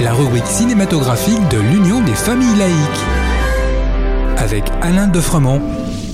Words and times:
La 0.00 0.14
rubrique 0.14 0.46
cinématographique 0.46 1.46
de 1.50 1.58
l'Union 1.58 2.02
des 2.02 2.14
familles 2.14 2.56
laïques. 2.56 3.04
Avec 4.38 4.64
Alain 4.80 5.08
Defremont. 5.08 5.60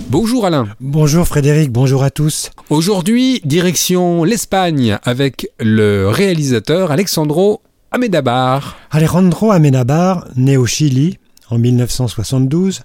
Bonjour 0.09 0.45
Alain. 0.45 0.67
Bonjour 0.81 1.25
Frédéric, 1.29 1.71
bonjour 1.71 2.03
à 2.03 2.11
tous. 2.11 2.51
Aujourd'hui, 2.69 3.41
direction 3.45 4.25
l'Espagne 4.25 4.99
avec 5.05 5.49
le 5.61 6.09
réalisateur 6.09 6.91
Alexandro 6.91 7.63
Amenabar. 7.93 8.77
Alejandro 8.91 9.53
Amenabar, 9.53 10.27
né 10.35 10.57
au 10.57 10.67
Chili 10.67 11.19
en 11.49 11.59
1972, 11.59 12.83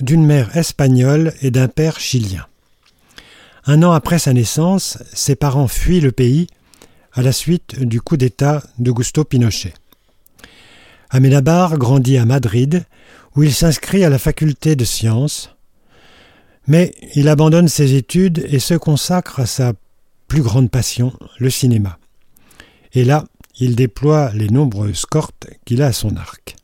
d'une 0.00 0.24
mère 0.24 0.56
espagnole 0.56 1.34
et 1.42 1.50
d'un 1.50 1.68
père 1.68 2.00
chilien. 2.00 2.46
Un 3.66 3.82
an 3.82 3.92
après 3.92 4.18
sa 4.18 4.32
naissance, 4.32 4.96
ses 5.12 5.36
parents 5.36 5.68
fuient 5.68 6.00
le 6.00 6.12
pays 6.12 6.46
à 7.16 7.22
la 7.22 7.32
suite 7.32 7.80
du 7.80 8.00
coup 8.00 8.16
d'État 8.16 8.62
d'Augusto 8.78 9.24
Pinochet. 9.24 9.72
Amenabar 11.10 11.78
grandit 11.78 12.18
à 12.18 12.26
Madrid, 12.26 12.84
où 13.34 13.42
il 13.42 13.54
s'inscrit 13.54 14.04
à 14.04 14.10
la 14.10 14.18
faculté 14.18 14.76
de 14.76 14.84
sciences, 14.84 15.56
mais 16.66 16.94
il 17.14 17.28
abandonne 17.28 17.68
ses 17.68 17.94
études 17.94 18.44
et 18.48 18.58
se 18.58 18.74
consacre 18.74 19.40
à 19.40 19.46
sa 19.46 19.72
plus 20.28 20.42
grande 20.42 20.70
passion, 20.70 21.12
le 21.38 21.48
cinéma. 21.48 21.98
Et 22.92 23.04
là, 23.04 23.24
il 23.58 23.76
déploie 23.76 24.30
les 24.34 24.48
nombreuses 24.48 25.06
cortes 25.06 25.46
qu'il 25.64 25.80
a 25.80 25.86
à 25.86 25.92
son 25.92 26.16
arc. 26.16 26.56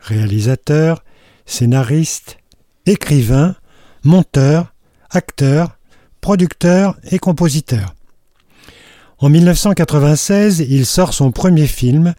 Réalisateur, 0.00 1.04
scénariste, 1.44 2.38
écrivain, 2.86 3.54
monteur, 4.02 4.72
acteur, 5.10 5.78
producteur 6.20 6.96
et 7.04 7.18
compositeur. 7.18 7.94
En 9.18 9.30
1996, 9.30 10.66
il 10.68 10.84
sort 10.84 11.14
son 11.14 11.30
premier 11.30 11.66
film, 11.66 12.14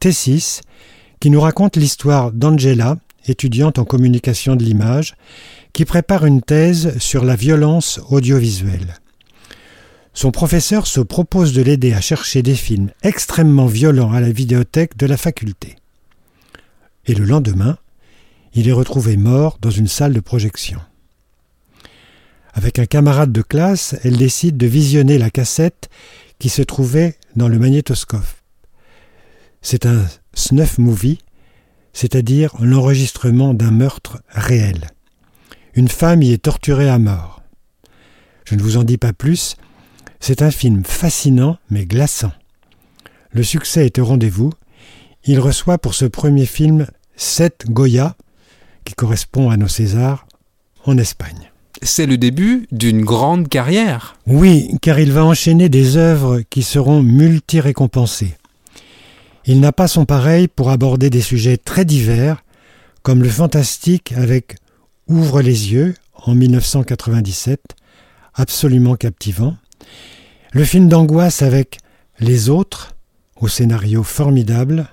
T6, 0.00 0.62
qui 1.20 1.30
nous 1.30 1.40
raconte 1.40 1.76
l'histoire 1.76 2.32
d'Angela, 2.32 2.96
étudiante 3.26 3.78
en 3.78 3.84
communication 3.84 4.56
de 4.56 4.64
l'image, 4.64 5.14
qui 5.72 5.84
prépare 5.84 6.26
une 6.26 6.42
thèse 6.42 6.98
sur 6.98 7.24
la 7.24 7.36
violence 7.36 8.00
audiovisuelle. 8.10 8.96
Son 10.14 10.32
professeur 10.32 10.88
se 10.88 11.00
propose 11.00 11.52
de 11.52 11.62
l'aider 11.62 11.94
à 11.94 12.00
chercher 12.00 12.42
des 12.42 12.56
films 12.56 12.90
extrêmement 13.04 13.66
violents 13.66 14.12
à 14.12 14.20
la 14.20 14.32
vidéothèque 14.32 14.96
de 14.96 15.06
la 15.06 15.16
faculté. 15.16 15.76
Et 17.06 17.14
le 17.14 17.24
lendemain, 17.24 17.78
il 18.52 18.68
est 18.68 18.72
retrouvé 18.72 19.16
mort 19.16 19.58
dans 19.62 19.70
une 19.70 19.86
salle 19.86 20.12
de 20.12 20.20
projection. 20.20 20.80
Avec 22.52 22.80
un 22.80 22.84
camarade 22.84 23.32
de 23.32 23.42
classe, 23.42 23.94
elle 24.04 24.16
décide 24.16 24.56
de 24.56 24.66
visionner 24.66 25.18
la 25.18 25.30
cassette 25.30 25.88
qui 26.42 26.48
se 26.48 26.62
trouvait 26.62 27.14
dans 27.36 27.46
le 27.46 27.56
magnétoscope. 27.56 28.26
C'est 29.60 29.86
un 29.86 30.04
snuff 30.34 30.76
movie, 30.78 31.18
c'est-à-dire 31.92 32.52
l'enregistrement 32.58 33.54
d'un 33.54 33.70
meurtre 33.70 34.20
réel. 34.28 34.88
Une 35.74 35.86
femme 35.86 36.20
y 36.20 36.32
est 36.32 36.42
torturée 36.42 36.88
à 36.88 36.98
mort. 36.98 37.44
Je 38.44 38.56
ne 38.56 38.60
vous 38.60 38.76
en 38.76 38.82
dis 38.82 38.98
pas 38.98 39.12
plus, 39.12 39.54
c'est 40.18 40.42
un 40.42 40.50
film 40.50 40.84
fascinant 40.84 41.58
mais 41.70 41.86
glaçant. 41.86 42.32
Le 43.30 43.44
succès 43.44 43.86
est 43.86 44.00
au 44.00 44.04
rendez-vous. 44.04 44.52
Il 45.22 45.38
reçoit 45.38 45.78
pour 45.78 45.94
ce 45.94 46.06
premier 46.06 46.46
film 46.46 46.88
sept 47.14 47.66
Goya, 47.68 48.16
qui 48.84 48.94
correspond 48.94 49.48
à 49.48 49.56
nos 49.56 49.68
Césars, 49.68 50.26
en 50.86 50.98
Espagne 50.98 51.51
c'est 51.80 52.06
le 52.06 52.18
début 52.18 52.66
d'une 52.72 53.04
grande 53.04 53.48
carrière. 53.48 54.16
Oui, 54.26 54.76
car 54.82 54.98
il 55.00 55.12
va 55.12 55.24
enchaîner 55.24 55.68
des 55.68 55.96
œuvres 55.96 56.42
qui 56.50 56.62
seront 56.62 57.02
multi-récompensées. 57.02 58.36
Il 59.46 59.60
n'a 59.60 59.72
pas 59.72 59.88
son 59.88 60.04
pareil 60.04 60.48
pour 60.48 60.70
aborder 60.70 61.10
des 61.10 61.20
sujets 61.20 61.56
très 61.56 61.84
divers, 61.84 62.44
comme 63.02 63.22
le 63.22 63.28
fantastique 63.28 64.12
avec 64.12 64.56
Ouvre 65.08 65.42
les 65.42 65.72
yeux 65.72 65.94
en 66.14 66.34
1997, 66.34 67.60
absolument 68.34 68.94
captivant, 68.94 69.56
le 70.52 70.64
film 70.64 70.88
d'angoisse 70.88 71.42
avec 71.42 71.78
Les 72.20 72.48
autres, 72.48 72.94
au 73.40 73.48
scénario 73.48 74.04
formidable, 74.04 74.86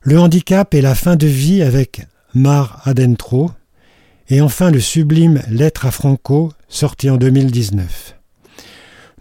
le 0.00 0.18
handicap 0.18 0.72
et 0.74 0.80
la 0.80 0.94
fin 0.94 1.16
de 1.16 1.26
vie 1.26 1.62
avec 1.62 2.06
Mar 2.34 2.80
Adentro, 2.84 3.50
et 4.28 4.40
enfin 4.40 4.70
le 4.70 4.80
sublime 4.80 5.42
Lettre 5.50 5.86
à 5.86 5.90
Franco, 5.90 6.52
sorti 6.68 7.10
en 7.10 7.16
2019. 7.16 8.16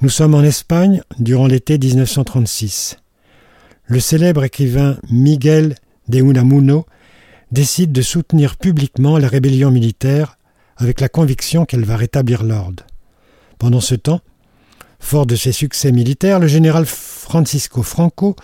Nous 0.02 0.10
sommes 0.10 0.34
en 0.34 0.44
Espagne 0.44 1.02
durant 1.20 1.48
l'été 1.48 1.78
1936. 1.78 2.98
Le 3.86 4.00
célèbre 4.00 4.44
écrivain 4.44 4.98
Miguel 5.10 5.76
de 6.08 6.20
Unamuno 6.20 6.86
décide 7.52 7.92
de 7.92 8.02
soutenir 8.02 8.58
publiquement 8.58 9.18
la 9.18 9.28
rébellion 9.28 9.72
militaire 9.72 10.38
avec 10.78 11.00
la 11.00 11.10
conviction 11.10 11.66
qu'elle 11.66 11.86
va 11.86 11.98
rétablir 11.98 12.44
l'ordre. 12.44 12.84
Pendant 13.60 13.82
ce 13.82 13.96
temps, 13.96 14.22
fort 15.00 15.26
de 15.26 15.36
ses 15.36 15.52
succès 15.52 15.92
militaires, 15.92 16.40
le 16.40 16.48
général 16.48 16.86
Francisco 16.86 17.84
Franco 17.84 18.36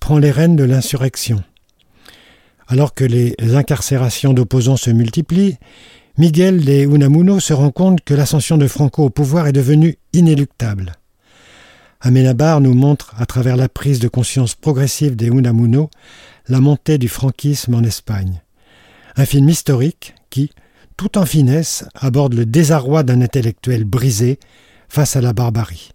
prend 0.00 0.18
les 0.18 0.30
rênes 0.30 0.56
de 0.56 0.64
l'insurrection. 0.64 1.42
Alors 2.66 2.94
que 2.94 3.04
les 3.04 3.34
incarcérations 3.54 4.32
d'opposants 4.32 4.76
se 4.76 4.90
multiplient, 4.90 5.58
Miguel 6.16 6.64
de 6.64 6.86
Unamuno 6.86 7.40
se 7.40 7.52
rend 7.52 7.72
compte 7.72 8.02
que 8.04 8.14
l'ascension 8.14 8.56
de 8.56 8.68
Franco 8.68 9.02
au 9.02 9.10
pouvoir 9.10 9.48
est 9.48 9.52
devenue 9.52 9.98
inéluctable. 10.12 10.92
Amenabar 12.00 12.60
nous 12.60 12.74
montre, 12.74 13.16
à 13.18 13.26
travers 13.26 13.56
la 13.56 13.68
prise 13.68 13.98
de 13.98 14.06
conscience 14.06 14.54
progressive 14.54 15.16
des 15.16 15.26
Unamuno, 15.26 15.90
la 16.46 16.60
montée 16.60 16.98
du 16.98 17.08
franquisme 17.08 17.74
en 17.74 17.82
Espagne. 17.82 18.42
Un 19.16 19.24
film 19.24 19.48
historique 19.48 20.14
qui, 20.30 20.52
tout 20.96 21.18
en 21.18 21.26
finesse, 21.26 21.84
aborde 21.96 22.34
le 22.34 22.46
désarroi 22.46 23.02
d'un 23.02 23.20
intellectuel 23.20 23.82
brisé 23.82 24.38
face 24.88 25.16
à 25.16 25.20
la 25.20 25.32
barbarie. 25.32 25.90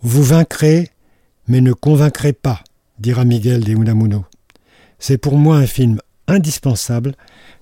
Vous 0.00 0.24
vaincrez, 0.24 0.90
mais 1.46 1.60
ne 1.60 1.72
convaincrez 1.72 2.32
pas, 2.32 2.64
dira 2.98 3.24
Miguel 3.24 3.62
de 3.62 3.74
Unamuno. 3.74 4.24
C'est 4.98 5.18
pour 5.18 5.36
moi 5.36 5.58
un 5.58 5.66
film 5.66 6.00
indispensable 6.32 7.14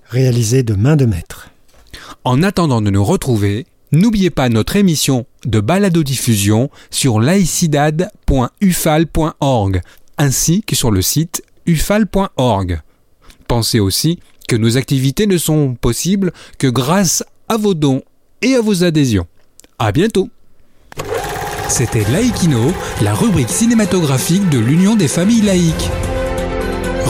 réalisé 0.09 0.63
de 0.63 0.73
main 0.73 0.95
de 0.95 1.05
maître. 1.05 1.49
En 2.23 2.43
attendant 2.43 2.81
de 2.81 2.89
nous 2.89 3.03
retrouver, 3.03 3.65
n'oubliez 3.91 4.29
pas 4.29 4.49
notre 4.49 4.75
émission 4.75 5.25
de 5.45 5.59
balado-diffusion 5.59 6.69
sur 6.89 7.19
laicidad.ufal.org 7.19 9.81
ainsi 10.17 10.61
que 10.61 10.75
sur 10.75 10.91
le 10.91 11.01
site 11.01 11.43
ufal.org. 11.65 12.81
Pensez 13.47 13.79
aussi 13.79 14.19
que 14.47 14.55
nos 14.55 14.77
activités 14.77 15.27
ne 15.27 15.37
sont 15.37 15.75
possibles 15.75 16.31
que 16.57 16.67
grâce 16.67 17.23
à 17.49 17.57
vos 17.57 17.73
dons 17.73 18.01
et 18.41 18.55
à 18.55 18.61
vos 18.61 18.83
adhésions. 18.83 19.27
À 19.79 19.91
bientôt! 19.91 20.29
C'était 21.69 22.09
Laïkino, 22.11 22.73
la 23.01 23.13
rubrique 23.13 23.49
cinématographique 23.49 24.49
de 24.49 24.59
l'Union 24.59 24.95
des 24.95 25.07
familles 25.07 25.41
laïques. 25.41 25.89